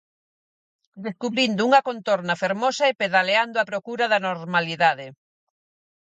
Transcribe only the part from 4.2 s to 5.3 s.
normalidade.